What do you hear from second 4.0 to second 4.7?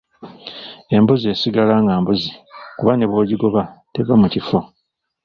mu kifo.